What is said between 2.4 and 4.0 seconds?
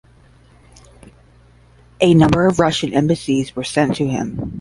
of Russian embassies were sent